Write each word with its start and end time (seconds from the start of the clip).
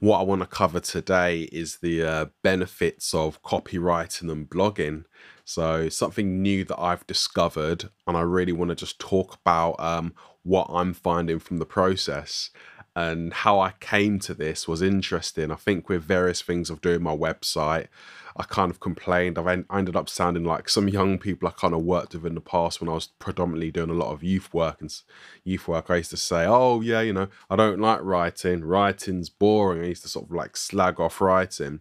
what 0.00 0.20
I 0.20 0.22
want 0.22 0.42
to 0.42 0.46
cover 0.46 0.80
today 0.80 1.42
is 1.52 1.78
the 1.78 2.02
uh, 2.02 2.26
benefits 2.42 3.14
of 3.14 3.42
copywriting 3.42 4.30
and 4.30 4.48
blogging. 4.48 5.04
So, 5.44 5.88
something 5.88 6.40
new 6.42 6.64
that 6.64 6.80
I've 6.80 7.06
discovered, 7.06 7.90
and 8.06 8.16
I 8.16 8.22
really 8.22 8.52
want 8.52 8.70
to 8.70 8.74
just 8.74 8.98
talk 8.98 9.38
about 9.44 9.78
um, 9.78 10.14
what 10.42 10.68
I'm 10.70 10.94
finding 10.94 11.38
from 11.38 11.58
the 11.58 11.66
process 11.66 12.50
and 12.96 13.32
how 13.32 13.58
I 13.58 13.72
came 13.80 14.20
to 14.20 14.34
this 14.34 14.68
was 14.68 14.80
interesting. 14.80 15.50
I 15.50 15.56
think 15.56 15.88
with 15.88 16.04
various 16.04 16.42
things 16.42 16.70
of 16.70 16.80
doing 16.80 17.02
my 17.02 17.16
website, 17.16 17.88
I 18.36 18.44
kind 18.44 18.70
of 18.70 18.80
complained. 18.80 19.38
I've 19.38 19.46
en- 19.46 19.66
I 19.68 19.78
ended 19.78 19.96
up 19.96 20.08
sounding 20.08 20.44
like 20.44 20.68
some 20.68 20.88
young 20.88 21.18
people 21.18 21.48
I 21.48 21.52
kind 21.52 21.74
of 21.74 21.82
worked 21.82 22.14
with 22.14 22.26
in 22.26 22.34
the 22.34 22.40
past 22.40 22.80
when 22.80 22.88
I 22.88 22.94
was 22.94 23.06
predominantly 23.06 23.72
doing 23.72 23.90
a 23.90 23.94
lot 23.94 24.12
of 24.12 24.22
youth 24.22 24.52
work 24.54 24.80
and 24.80 24.94
youth 25.42 25.66
work. 25.66 25.90
I 25.90 25.96
used 25.96 26.10
to 26.10 26.16
say, 26.16 26.44
"Oh 26.46 26.80
yeah, 26.80 27.00
you 27.00 27.12
know, 27.12 27.28
I 27.50 27.56
don't 27.56 27.80
like 27.80 28.00
writing. 28.02 28.64
Writing's 28.64 29.28
boring." 29.28 29.82
I 29.82 29.88
used 29.88 30.02
to 30.02 30.08
sort 30.08 30.26
of 30.26 30.32
like 30.32 30.56
slag 30.56 31.00
off 31.00 31.20
writing. 31.20 31.80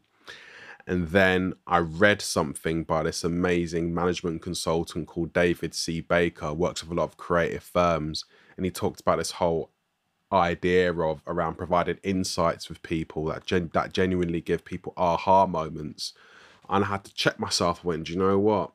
And 0.86 1.10
then 1.10 1.54
I 1.66 1.78
read 1.78 2.22
something 2.22 2.84
by 2.84 3.04
this 3.04 3.24
amazing 3.24 3.94
management 3.94 4.42
consultant 4.42 5.08
called 5.08 5.32
David 5.32 5.74
C. 5.74 6.02
Baker, 6.02 6.54
works 6.54 6.84
with 6.84 6.92
a 6.92 6.96
lot 6.96 7.06
of 7.06 7.18
creative 7.18 7.64
firms, 7.64 8.26
and 8.58 8.66
he 8.66 8.72
talked 8.72 9.00
about 9.00 9.18
this 9.18 9.32
whole 9.32 9.72
idea 10.34 10.94
of 10.94 11.22
around 11.28 11.56
providing 11.58 12.00
insights 12.04 12.70
with 12.70 12.84
people 12.84 13.26
that 13.26 13.46
gen- 13.46 13.72
that 13.74 13.94
genuinely 13.94 14.42
give 14.42 14.66
people 14.66 14.94
aha 14.98 15.46
moments. 15.46 16.14
And 16.70 16.84
I 16.84 16.88
had 16.88 17.04
to 17.06 17.14
check 17.14 17.40
myself. 17.40 17.84
Went, 17.84 18.06
do 18.06 18.14
you 18.14 18.20
know 18.20 18.40
what? 18.40 18.72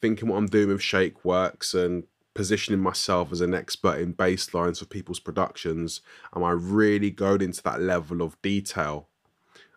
Thinking 0.00 0.28
what 0.28 0.36
I'm 0.36 0.46
doing 0.46 0.68
with 0.68 0.82
Shake 0.82 1.24
Works 1.24 1.74
and 1.74 2.04
positioning 2.34 2.80
myself 2.80 3.32
as 3.32 3.40
an 3.40 3.54
expert 3.54 3.98
in 3.98 4.12
bass 4.12 4.54
lines 4.54 4.78
for 4.78 4.86
people's 4.86 5.20
productions, 5.20 6.00
am 6.34 6.44
I 6.44 6.52
really 6.52 7.10
going 7.10 7.42
into 7.42 7.62
that 7.64 7.80
level 7.80 8.22
of 8.22 8.40
detail? 8.40 9.08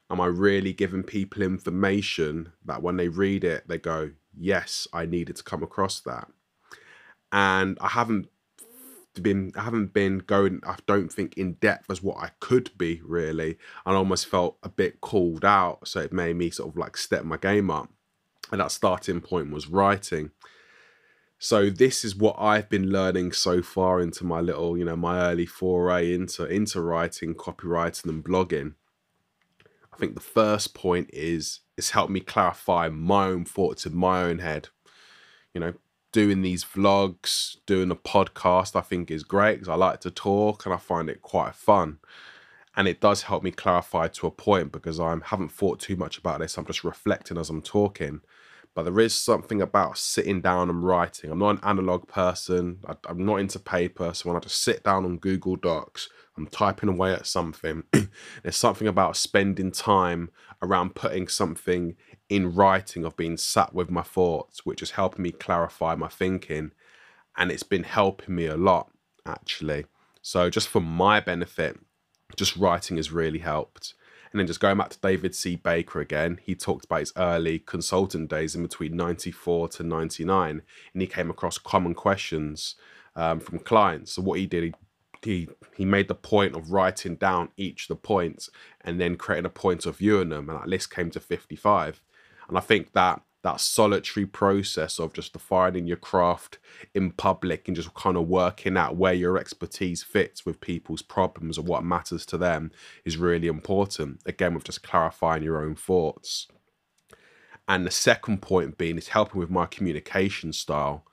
Am 0.09 0.21
I 0.21 0.27
really 0.27 0.73
giving 0.73 1.03
people 1.03 1.41
information 1.41 2.51
that 2.63 2.83
when 2.83 2.97
they 2.97 3.07
read 3.07 3.43
it, 3.43 3.67
they 3.67 3.79
go, 3.79 4.11
yes, 4.37 4.87
I 4.93 5.05
needed 5.05 5.37
to 5.37 5.43
come 5.43 5.63
across 5.63 5.99
that? 6.01 6.27
And 7.31 7.77
I 7.81 7.89
haven't 7.89 8.29
been 9.21 9.51
I 9.55 9.63
haven't 9.63 9.93
been 9.93 10.19
going 10.19 10.61
I 10.65 10.75
don't 10.85 11.11
think 11.11 11.37
in 11.37 11.53
depth 11.53 11.89
as 11.89 12.01
what 12.01 12.17
I 12.17 12.31
could 12.39 12.71
be 12.77 13.01
really. 13.03 13.57
I 13.85 13.93
almost 13.93 14.27
felt 14.27 14.57
a 14.63 14.69
bit 14.69 15.01
called 15.01 15.45
out. 15.45 15.87
So 15.87 15.99
it 15.99 16.13
made 16.13 16.35
me 16.35 16.49
sort 16.49 16.69
of 16.69 16.77
like 16.77 16.97
step 16.97 17.23
my 17.23 17.37
game 17.37 17.69
up. 17.69 17.89
And 18.51 18.59
that 18.59 18.71
starting 18.71 19.21
point 19.21 19.51
was 19.51 19.67
writing. 19.67 20.31
So 21.39 21.69
this 21.69 22.05
is 22.05 22.15
what 22.15 22.37
I've 22.39 22.69
been 22.69 22.89
learning 22.89 23.33
so 23.33 23.61
far 23.61 23.99
into 23.99 24.23
my 24.23 24.39
little, 24.39 24.77
you 24.77 24.85
know, 24.85 24.95
my 24.95 25.19
early 25.19 25.45
foray 25.45 26.13
into 26.13 26.45
into 26.45 26.81
writing, 26.81 27.35
copywriting 27.35 28.05
and 28.05 28.23
blogging. 28.23 28.75
I 29.93 29.97
think 29.97 30.15
the 30.15 30.21
first 30.21 30.73
point 30.73 31.09
is 31.11 31.59
it's 31.77 31.91
helped 31.91 32.11
me 32.11 32.19
clarify 32.19 32.89
my 32.89 33.25
own 33.25 33.45
thoughts 33.45 33.85
in 33.85 33.95
my 33.95 34.23
own 34.23 34.39
head. 34.39 34.69
You 35.53 35.61
know, 35.61 35.73
doing 36.13 36.41
these 36.41 36.63
vlogs, 36.63 37.57
doing 37.65 37.91
a 37.91 37.95
podcast, 37.95 38.77
I 38.77 38.81
think 38.81 39.11
is 39.11 39.23
great 39.23 39.55
because 39.55 39.67
I 39.67 39.75
like 39.75 39.99
to 40.01 40.11
talk 40.11 40.65
and 40.65 40.73
I 40.73 40.77
find 40.77 41.09
it 41.09 41.21
quite 41.21 41.55
fun. 41.55 41.97
And 42.77 42.87
it 42.87 43.01
does 43.01 43.23
help 43.23 43.43
me 43.43 43.51
clarify 43.51 44.07
to 44.07 44.27
a 44.27 44.31
point 44.31 44.71
because 44.71 44.99
I 44.99 45.15
haven't 45.25 45.51
thought 45.51 45.79
too 45.79 45.97
much 45.97 46.17
about 46.17 46.39
this. 46.39 46.57
I'm 46.57 46.65
just 46.65 46.83
reflecting 46.83 47.37
as 47.37 47.49
I'm 47.49 47.61
talking. 47.61 48.21
But 48.75 48.83
there 48.83 48.99
is 48.99 49.13
something 49.13 49.61
about 49.61 49.97
sitting 49.97 50.41
down 50.41 50.69
and 50.69 50.83
writing. 50.83 51.29
I'm 51.29 51.39
not 51.39 51.57
an 51.57 51.59
analog 51.63 52.07
person. 52.07 52.79
I, 52.87 52.95
I'm 53.07 53.23
not 53.23 53.37
into 53.37 53.59
paper. 53.59 54.13
So 54.13 54.29
when 54.29 54.37
I 54.37 54.39
just 54.39 54.63
sit 54.63 54.83
down 54.83 55.05
on 55.05 55.17
Google 55.17 55.55
Docs, 55.55 56.09
I'm 56.37 56.47
typing 56.47 56.89
away 56.89 57.13
at 57.13 57.27
something. 57.27 57.83
There's 57.91 58.55
something 58.55 58.87
about 58.87 59.17
spending 59.17 59.71
time 59.71 60.31
around 60.63 60.95
putting 60.95 61.27
something 61.27 61.95
in 62.33 62.55
writing 62.55 63.05
of 63.05 63.15
being 63.15 63.37
sat 63.37 63.75
with 63.75 63.91
my 63.91 64.01
thoughts, 64.01 64.65
which 64.65 64.81
is 64.81 64.91
helping 64.91 65.21
me 65.21 65.31
clarify 65.31 65.93
my 65.93 66.07
thinking. 66.07 66.71
And 67.37 67.51
it's 67.51 67.61
been 67.61 67.83
helping 67.83 68.33
me 68.33 68.47
a 68.47 68.57
lot, 68.57 68.89
actually. 69.23 69.85
So, 70.23 70.49
just 70.49 70.67
for 70.67 70.79
my 70.79 71.19
benefit, 71.19 71.79
just 72.35 72.55
writing 72.55 72.97
has 72.97 73.11
really 73.11 73.37
helped. 73.37 73.93
And 74.31 74.39
then 74.39 74.47
just 74.47 74.59
going 74.59 74.79
back 74.79 74.89
to 74.89 74.99
David 74.99 75.35
C. 75.35 75.55
Baker 75.55 75.99
again, 75.99 76.39
he 76.41 76.55
talked 76.55 76.85
about 76.85 77.01
his 77.01 77.13
early 77.15 77.59
consultant 77.59 78.31
days 78.31 78.55
in 78.55 78.63
between 78.63 78.97
94 78.97 79.67
to 79.69 79.83
99, 79.83 80.63
and 80.93 81.01
he 81.01 81.07
came 81.07 81.29
across 81.29 81.59
common 81.59 81.93
questions 81.93 82.73
um, 83.15 83.39
from 83.39 83.59
clients. 83.59 84.13
So, 84.13 84.23
what 84.23 84.39
he 84.39 84.47
did, 84.47 84.63
he 84.63 84.73
he 85.23 85.49
he 85.75 85.85
made 85.85 86.07
the 86.07 86.15
point 86.15 86.55
of 86.55 86.71
writing 86.71 87.15
down 87.15 87.49
each 87.57 87.83
of 87.83 87.87
the 87.89 87.95
points 87.95 88.49
and 88.81 88.99
then 88.99 89.17
creating 89.17 89.45
a 89.45 89.49
point 89.49 89.85
of 89.85 89.97
view 89.97 90.19
in 90.19 90.29
them 90.29 90.49
and 90.49 90.59
that 90.59 90.67
list 90.67 90.93
came 90.93 91.09
to 91.11 91.19
55 91.19 92.01
and 92.47 92.57
i 92.57 92.61
think 92.61 92.91
that 92.93 93.21
that 93.43 93.59
solitary 93.59 94.25
process 94.25 94.99
of 94.99 95.13
just 95.13 95.33
defining 95.33 95.85
your 95.85 95.97
craft 95.97 96.59
in 96.95 97.11
public 97.11 97.67
and 97.67 97.75
just 97.75 97.93
kind 97.93 98.15
of 98.15 98.27
working 98.27 98.77
out 98.77 98.95
where 98.95 99.13
your 99.13 99.37
expertise 99.37 100.01
fits 100.01 100.45
with 100.45 100.61
people's 100.61 101.01
problems 101.01 101.57
or 101.57 101.61
what 101.61 101.83
matters 101.83 102.25
to 102.25 102.37
them 102.37 102.71
is 103.03 103.17
really 103.17 103.47
important 103.47 104.21
again 104.25 104.53
with 104.53 104.63
just 104.63 104.81
clarifying 104.81 105.43
your 105.43 105.61
own 105.61 105.75
thoughts. 105.75 106.47
And 107.67 107.85
the 107.85 107.91
second 107.91 108.41
point 108.41 108.77
being 108.77 108.97
is 108.97 109.09
helping 109.09 109.39
with 109.39 109.49
my 109.49 109.65
communication 109.65 110.53
style 110.53 111.05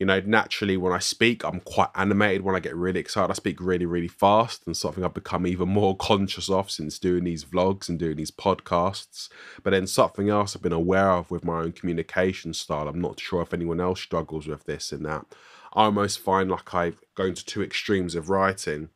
you 0.00 0.06
know, 0.06 0.18
naturally 0.24 0.78
when 0.78 0.94
I 0.94 0.98
speak, 0.98 1.44
I'm 1.44 1.60
quite 1.60 1.90
animated. 1.94 2.40
When 2.40 2.56
I 2.56 2.60
get 2.60 2.74
really 2.74 2.98
excited, 2.98 3.30
I 3.30 3.34
speak 3.34 3.60
really, 3.60 3.84
really 3.84 4.08
fast, 4.08 4.62
and 4.66 4.74
something 4.74 5.04
I've 5.04 5.12
become 5.12 5.46
even 5.46 5.68
more 5.68 5.94
conscious 5.98 6.48
of 6.48 6.70
since 6.70 6.98
doing 6.98 7.24
these 7.24 7.44
vlogs 7.44 7.90
and 7.90 7.98
doing 7.98 8.16
these 8.16 8.30
podcasts. 8.30 9.28
But 9.62 9.70
then 9.70 9.86
something 9.86 10.30
else 10.30 10.56
I've 10.56 10.62
been 10.62 10.72
aware 10.72 11.10
of 11.10 11.30
with 11.30 11.44
my 11.44 11.60
own 11.60 11.72
communication 11.72 12.54
style. 12.54 12.88
I'm 12.88 13.00
not 13.00 13.20
sure 13.20 13.42
if 13.42 13.52
anyone 13.52 13.78
else 13.78 14.00
struggles 14.00 14.48
with 14.48 14.64
this 14.64 14.90
in 14.90 15.02
that. 15.02 15.26
I 15.74 15.84
almost 15.84 16.18
find 16.18 16.50
like 16.50 16.74
I 16.74 16.94
go 17.14 17.26
into 17.26 17.44
two 17.44 17.62
extremes 17.62 18.14
of 18.14 18.30
writing. 18.30 18.88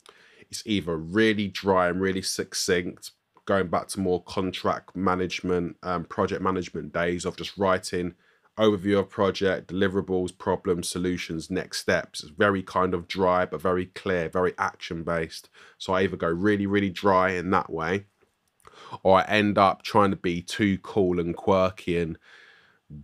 It's 0.50 0.62
either 0.64 0.96
really 0.96 1.48
dry 1.48 1.88
and 1.88 2.00
really 2.00 2.22
succinct, 2.22 3.10
going 3.44 3.68
back 3.68 3.88
to 3.88 4.00
more 4.00 4.22
contract 4.22 4.96
management, 4.96 5.76
um, 5.82 6.04
project 6.04 6.40
management 6.40 6.94
days 6.94 7.26
of 7.26 7.36
just 7.36 7.58
writing 7.58 8.14
overview 8.58 8.98
of 8.98 9.10
project, 9.10 9.72
deliverables, 9.72 10.36
problems, 10.36 10.88
solutions, 10.88 11.50
next 11.50 11.78
steps. 11.78 12.22
It's 12.22 12.32
very 12.32 12.62
kind 12.62 12.94
of 12.94 13.08
dry, 13.08 13.46
but 13.46 13.60
very 13.60 13.86
clear, 13.86 14.28
very 14.28 14.54
action 14.58 15.02
based. 15.02 15.48
So 15.78 15.92
I 15.92 16.02
either 16.02 16.16
go 16.16 16.28
really, 16.28 16.66
really 16.66 16.90
dry 16.90 17.30
in 17.30 17.50
that 17.50 17.70
way, 17.70 18.06
or 19.02 19.18
I 19.18 19.24
end 19.24 19.58
up 19.58 19.82
trying 19.82 20.10
to 20.10 20.16
be 20.16 20.40
too 20.40 20.78
cool 20.78 21.18
and 21.18 21.36
quirky 21.36 21.98
and 21.98 22.18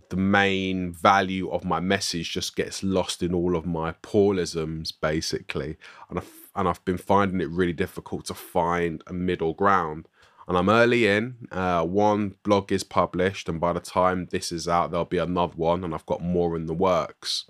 the 0.09 0.15
main 0.15 0.93
value 0.93 1.49
of 1.49 1.65
my 1.65 1.79
message 1.79 2.31
just 2.31 2.55
gets 2.55 2.83
lost 2.83 3.23
in 3.23 3.33
all 3.33 3.55
of 3.55 3.65
my 3.65 3.93
Paulisms, 4.03 4.93
basically. 5.01 5.77
And 6.09 6.19
I've, 6.19 6.31
and 6.55 6.67
I've 6.67 6.83
been 6.85 6.97
finding 6.97 7.41
it 7.41 7.49
really 7.49 7.73
difficult 7.73 8.25
to 8.25 8.33
find 8.33 9.03
a 9.07 9.13
middle 9.13 9.53
ground 9.53 10.07
and 10.47 10.57
I'm 10.57 10.69
early 10.69 11.07
in. 11.07 11.47
Uh, 11.51 11.85
one 11.85 12.35
blog 12.43 12.71
is 12.71 12.83
published, 12.83 13.47
and 13.47 13.59
by 13.59 13.73
the 13.73 13.79
time 13.79 14.27
this 14.31 14.51
is 14.51 14.67
out, 14.67 14.91
there'll 14.91 15.05
be 15.05 15.17
another 15.17 15.53
one, 15.55 15.83
and 15.83 15.93
I've 15.93 16.05
got 16.05 16.21
more 16.21 16.55
in 16.55 16.65
the 16.65 16.73
works. 16.73 17.45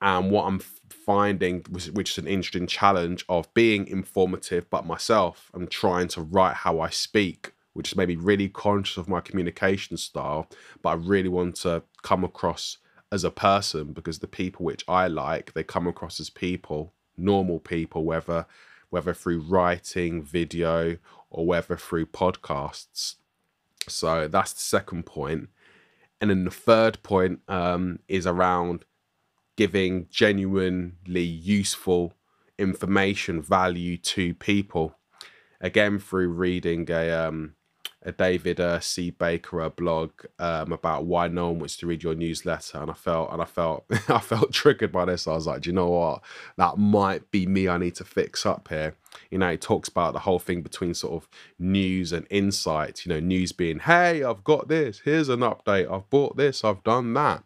And 0.00 0.30
what 0.30 0.46
I'm 0.46 0.60
finding, 0.90 1.64
which 1.70 2.12
is 2.12 2.18
an 2.18 2.26
interesting 2.26 2.66
challenge 2.66 3.24
of 3.28 3.52
being 3.54 3.86
informative, 3.86 4.68
but 4.70 4.86
myself, 4.86 5.50
I'm 5.54 5.68
trying 5.68 6.08
to 6.08 6.22
write 6.22 6.56
how 6.56 6.80
I 6.80 6.90
speak, 6.90 7.52
which 7.72 7.92
is 7.92 7.96
maybe 7.96 8.16
really 8.16 8.48
conscious 8.48 8.96
of 8.96 9.08
my 9.08 9.20
communication 9.20 9.96
style, 9.96 10.48
but 10.82 10.90
I 10.90 10.94
really 10.94 11.28
want 11.28 11.56
to 11.56 11.82
come 12.02 12.24
across 12.24 12.78
as 13.12 13.24
a 13.24 13.30
person 13.30 13.92
because 13.92 14.18
the 14.18 14.26
people 14.26 14.64
which 14.64 14.84
I 14.88 15.06
like, 15.06 15.52
they 15.52 15.62
come 15.62 15.86
across 15.86 16.18
as 16.18 16.30
people, 16.30 16.94
normal 17.16 17.60
people, 17.60 18.04
whether 18.04 18.46
whether 18.92 19.14
through 19.14 19.40
writing, 19.40 20.22
video, 20.22 20.98
or 21.30 21.46
whether 21.46 21.78
through 21.78 22.04
podcasts. 22.04 23.14
So 23.88 24.28
that's 24.28 24.52
the 24.52 24.60
second 24.60 25.06
point. 25.06 25.48
And 26.20 26.28
then 26.28 26.44
the 26.44 26.50
third 26.50 27.02
point 27.02 27.40
um, 27.48 28.00
is 28.06 28.26
around 28.26 28.84
giving 29.56 30.08
genuinely 30.10 31.22
useful 31.22 32.12
information, 32.58 33.40
value 33.40 33.96
to 33.96 34.34
people. 34.34 34.98
Again, 35.58 35.98
through 35.98 36.28
reading 36.28 36.90
a 36.90 37.10
um, 37.12 37.54
a 38.04 38.12
David 38.12 38.60
uh, 38.60 38.80
C. 38.80 39.10
Baker 39.10 39.60
a 39.60 39.70
blog 39.70 40.10
um, 40.38 40.72
about 40.72 41.04
why 41.04 41.28
no 41.28 41.48
one 41.48 41.60
wants 41.60 41.76
to 41.78 41.86
read 41.86 42.02
your 42.02 42.14
newsletter, 42.14 42.78
and 42.78 42.90
I 42.90 42.94
felt 42.94 43.32
and 43.32 43.40
I 43.40 43.44
felt 43.44 43.84
I 44.08 44.18
felt 44.18 44.52
triggered 44.52 44.92
by 44.92 45.04
this. 45.04 45.26
I 45.26 45.32
was 45.32 45.46
like, 45.46 45.62
do 45.62 45.70
you 45.70 45.74
know 45.74 45.90
what? 45.90 46.22
That 46.56 46.78
might 46.78 47.30
be 47.30 47.46
me. 47.46 47.68
I 47.68 47.78
need 47.78 47.94
to 47.96 48.04
fix 48.04 48.44
up 48.44 48.68
here. 48.68 48.96
You 49.30 49.38
know, 49.38 49.48
it 49.48 49.60
talks 49.60 49.88
about 49.88 50.12
the 50.14 50.20
whole 50.20 50.38
thing 50.38 50.62
between 50.62 50.94
sort 50.94 51.22
of 51.22 51.28
news 51.58 52.12
and 52.12 52.26
insight. 52.30 53.04
You 53.04 53.14
know, 53.14 53.20
news 53.20 53.52
being, 53.52 53.80
hey, 53.80 54.24
I've 54.24 54.44
got 54.44 54.68
this. 54.68 55.00
Here's 55.04 55.28
an 55.28 55.40
update. 55.40 55.90
I've 55.90 56.10
bought 56.10 56.36
this. 56.36 56.64
I've 56.64 56.82
done 56.82 57.14
that. 57.14 57.44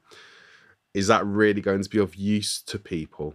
Is 0.95 1.09
that 1.09 1.27
really 1.27 1.61
going 1.61 1.83
to 1.83 1.91
be 1.91 1.99
of 1.99 2.15
use 2.15 2.63
to 2.63 2.79
people? 2.79 3.35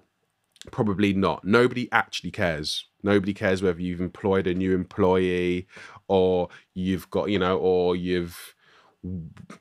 Probably 0.70 1.14
not. 1.14 1.44
Nobody 1.44 1.90
actually 1.92 2.32
cares 2.32 2.86
Nobody 3.04 3.34
cares 3.34 3.64
whether 3.64 3.82
you've 3.82 4.02
employed 4.02 4.48
a 4.48 4.54
new 4.54 4.74
employee 4.74 5.68
or 6.08 6.50
you've 6.74 7.10
got, 7.10 7.30
you 7.30 7.40
know, 7.40 7.58
or 7.58 7.96
you've, 7.96 8.56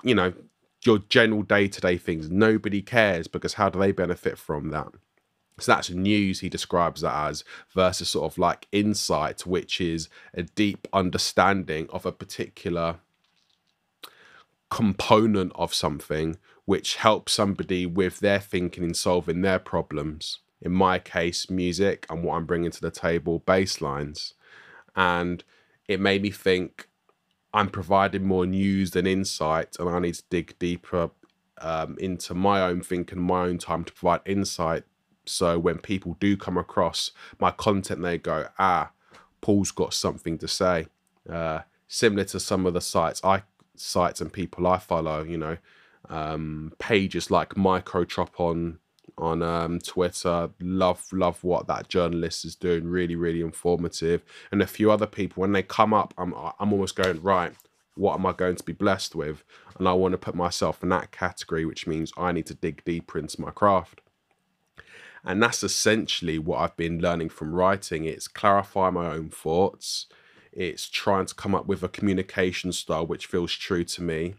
you 0.03 0.15
know, 0.15 0.33
your 0.85 0.99
general 0.99 1.43
day 1.43 1.69
to 1.69 1.81
day 1.81 1.97
things. 1.97 2.31
Nobody 2.31 2.83
cares 2.83 3.29
because 3.29 3.55
how 3.55 3.69
do 3.69 3.79
they 3.79 3.93
benefit 3.93 4.39
from 4.39 4.71
that? 4.71 4.89
So 5.59 5.73
that's 5.73 5.91
news, 5.91 6.41
he 6.41 6.49
describes 6.49 7.03
that 7.03 7.29
as, 7.29 7.45
versus 7.75 8.09
sort 8.09 8.33
of 8.33 8.39
like 8.39 8.67
insight, 8.73 9.45
which 9.47 9.81
is 9.81 10.09
a 10.33 10.43
deep 10.43 10.89
understanding 10.93 11.87
of 11.91 12.07
a 12.07 12.13
particular 12.13 12.97
component 14.71 15.53
of 15.57 15.75
something 15.75 16.39
which 16.65 16.97
helps 16.97 17.33
somebody 17.33 17.85
with 17.85 18.21
their 18.21 18.39
thinking 18.39 18.85
in 18.85 18.95
solving 18.95 19.43
their 19.43 19.59
problems. 19.59 20.39
In 20.63 20.73
my 20.73 20.99
case, 20.99 21.49
music 21.49 22.07
and 22.11 22.23
what 22.23 22.37
I'm 22.37 22.47
bringing 22.47 22.71
to 22.71 22.81
the 22.81 22.91
table, 22.91 23.41
bass 23.41 23.81
lines. 23.81 24.35
And 24.95 25.43
it 25.89 26.01
made 26.01 26.23
me 26.23 26.31
think 26.31 26.89
I'm 27.53 27.69
providing 27.69 28.25
more 28.25 28.47
news 28.47 28.93
than 28.93 29.07
insight, 29.07 29.77
and 29.79 29.89
I 29.89 29.99
need 29.99 30.15
to 30.15 30.23
dig 30.31 30.59
deeper 30.59 31.11
um, 31.61 31.97
into 31.99 32.35
my 32.35 32.63
own 32.63 32.81
thinking, 32.83 33.21
my 33.21 33.43
own 33.43 33.59
time 33.59 33.85
to 33.85 33.93
provide 33.93 34.21
insight. 34.25 34.85
So 35.27 35.59
when 35.59 35.79
people 35.79 36.17
do 36.21 36.37
come 36.37 36.57
across 36.57 37.11
my 37.39 37.51
content, 37.51 38.03
they 38.03 38.19
go, 38.19 38.49
ah, 38.59 38.91
Paul's 39.41 39.71
got 39.71 39.95
something 39.95 40.39
to 40.39 40.49
say. 40.49 40.87
Uh, 41.29 41.61
similar 41.89 42.25
to 42.25 42.41
some 42.41 42.67
of 42.67 42.75
the 42.75 42.81
sites 42.81 43.21
I 43.25 43.43
sites 43.77 44.21
and 44.21 44.33
people 44.33 44.67
I 44.67 44.79
follow, 44.79 45.23
you 45.23 45.39
know, 45.39 45.57
um, 46.09 46.73
pages 46.79 47.31
like 47.31 47.51
Microtrop 47.55 48.39
on 48.39 48.79
on 49.19 49.43
um, 49.43 49.79
Twitter. 49.81 50.51
Love, 50.61 51.07
love 51.13 51.43
what 51.45 51.67
that 51.69 51.89
journalist 51.89 52.45
is 52.45 52.55
doing. 52.55 52.87
Really, 52.87 53.17
really 53.17 53.41
informative. 53.41 54.23
And 54.51 54.63
a 54.63 54.67
few 54.67 54.91
other 54.91 55.07
people, 55.07 55.41
when 55.41 55.53
they 55.53 55.63
come 55.63 55.95
up, 55.95 56.15
I'm 56.19 56.35
I'm 56.59 56.73
almost 56.73 56.97
going 56.97 57.23
right. 57.23 57.53
What 57.97 58.15
am 58.15 58.27
I 58.27 58.33
going 58.33 58.57
to 58.57 58.65
be 58.65 58.73
blessed 58.73 59.15
with? 59.15 59.45
And 59.79 59.89
I 59.89 59.93
want 59.93 60.13
to 60.13 60.19
put 60.19 60.35
myself 60.35 60.83
in 60.83 60.89
that 60.91 61.11
category, 61.11 61.65
which 61.65 61.87
means 61.87 62.13
I 62.17 62.33
need 62.33 62.47
to 62.47 62.55
dig 62.55 62.85
deeper 62.85 63.19
into 63.19 63.41
my 63.41 63.51
craft. 63.51 64.01
And 65.25 65.43
that's 65.43 65.63
essentially 65.63 66.39
what 66.39 66.61
I've 66.61 66.77
been 66.77 67.01
learning 67.01 67.29
from 67.31 67.55
writing. 67.55 68.05
It's 68.05 68.29
clarify 68.29 68.91
my 68.91 69.13
own 69.13 69.29
thoughts. 69.29 70.07
It's 70.53 70.89
trying 70.89 71.27
to 71.27 71.35
come 71.35 71.55
up 71.55 71.67
with 71.67 71.83
a 71.83 71.89
communication 71.89 72.73
style 72.73 73.07
which 73.07 73.27
feels 73.27 73.53
true 73.53 73.85
to 73.85 74.03
me 74.03 74.35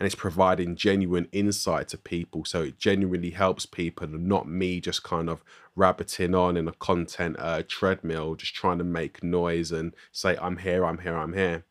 and 0.00 0.06
it's 0.06 0.14
providing 0.14 0.76
genuine 0.76 1.28
insight 1.30 1.88
to 1.88 1.98
people. 1.98 2.46
So 2.46 2.62
it 2.62 2.78
genuinely 2.78 3.32
helps 3.32 3.66
people 3.66 4.06
and 4.06 4.26
not 4.26 4.48
me 4.48 4.80
just 4.80 5.02
kind 5.02 5.28
of 5.28 5.44
rabbiting 5.76 6.34
on 6.34 6.56
in 6.56 6.66
a 6.66 6.72
content 6.72 7.36
uh, 7.38 7.64
treadmill, 7.68 8.34
just 8.34 8.54
trying 8.54 8.78
to 8.78 8.84
make 8.84 9.22
noise 9.22 9.70
and 9.70 9.92
say, 10.10 10.38
I'm 10.40 10.56
here, 10.56 10.86
I'm 10.86 10.98
here, 10.98 11.18
I'm 11.18 11.34
here. 11.34 11.66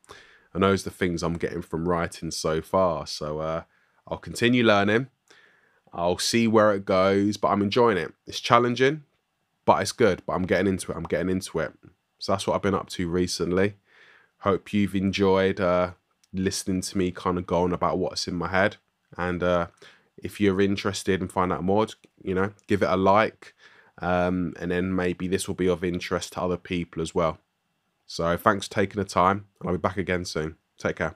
And 0.54 0.62
those 0.62 0.86
are 0.86 0.92
the 0.92 0.96
things 0.96 1.24
I'm 1.24 1.40
getting 1.40 1.64
from 1.64 1.90
writing 1.90 2.30
so 2.30 2.62
far. 2.62 3.08
So 3.08 3.40
uh, 3.40 3.64
I'll 4.08 4.20
continue 4.20 4.64
learning. 4.64 5.08
I'll 5.92 6.20
see 6.20 6.48
where 6.48 6.72
it 6.76 6.86
goes, 6.86 7.36
but 7.38 7.48
I'm 7.48 7.64
enjoying 7.64 7.98
it. 7.98 8.14
It's 8.28 8.40
challenging, 8.40 9.06
but 9.66 9.82
it's 9.82 9.92
good. 9.92 10.22
But 10.28 10.34
I'm 10.34 10.46
getting 10.46 10.68
into 10.68 10.92
it. 10.92 10.96
I'm 10.96 11.04
getting 11.04 11.32
into 11.32 11.58
it. 11.62 11.74
So 12.20 12.34
that's 12.34 12.46
what 12.46 12.54
I've 12.54 12.62
been 12.62 12.76
up 12.76 12.90
to 12.90 13.10
recently. 13.10 13.74
Hope 14.42 14.72
you've 14.72 14.94
enjoyed 14.94 15.60
uh, 15.60 15.94
listening 16.34 16.82
to 16.82 16.98
me 16.98 17.12
kind 17.12 17.38
of 17.38 17.46
going 17.46 17.74
about 17.74 17.98
what's 17.98 18.28
in 18.28 18.36
my 18.36 18.50
head. 18.50 18.78
And 19.18 19.42
uh, 19.42 19.68
if 20.18 20.40
you're 20.40 20.62
interested 20.62 21.22
and 21.22 21.32
find 21.32 21.52
out 21.52 21.64
more, 21.64 21.88
you 22.22 22.36
know, 22.36 22.54
give 22.68 22.84
it 22.84 22.90
a 22.90 22.98
like. 22.98 23.54
Um, 24.02 24.54
and 24.60 24.72
then 24.72 24.96
maybe 24.96 25.28
this 25.28 25.48
will 25.48 25.56
be 25.56 25.68
of 25.68 25.84
interest 25.84 26.34
to 26.34 26.42
other 26.42 26.58
people 26.58 27.02
as 27.02 27.14
well. 27.14 27.40
So 28.06 28.38
thanks 28.38 28.68
for 28.68 28.74
taking 28.74 29.02
the 29.02 29.08
time. 29.08 29.46
And 29.60 29.70
I'll 29.70 29.76
be 29.76 29.82
back 29.82 29.98
again 29.98 30.26
soon. 30.26 30.56
Take 30.78 30.98
care. 30.98 31.16